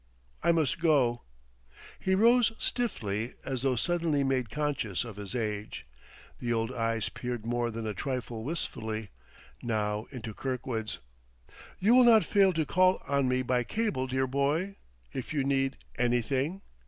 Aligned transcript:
I 0.41 0.51
must 0.51 0.79
go." 0.79 1.21
He 1.99 2.15
rose 2.15 2.53
stiffly, 2.57 3.33
as 3.45 3.61
though 3.61 3.75
suddenly 3.75 4.23
made 4.23 4.49
conscious 4.49 5.03
of 5.03 5.17
his 5.17 5.35
age. 5.35 5.85
The 6.39 6.51
old 6.51 6.71
eyes 6.73 7.09
peered 7.09 7.45
more 7.45 7.69
than 7.69 7.85
a 7.85 7.93
trifle 7.93 8.43
wistfully, 8.43 9.09
now, 9.61 10.05
into 10.09 10.33
Kirkwood's. 10.33 10.97
"You 11.77 11.93
will 11.93 12.03
not 12.03 12.23
fail 12.23 12.51
to 12.53 12.65
call 12.65 12.99
on 13.07 13.27
me 13.29 13.43
by 13.43 13.63
cable, 13.63 14.07
dear 14.07 14.25
boy, 14.25 14.77
if 15.13 15.35
you 15.35 15.43
need 15.43 15.77
anything? 15.99 16.63